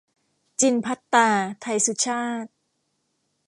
[0.59, 1.29] จิณภัทตา
[1.61, 2.45] ไทยสุชาต